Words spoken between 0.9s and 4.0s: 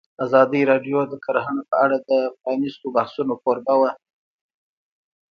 د کرهنه په اړه د پرانیستو بحثونو کوربه وه.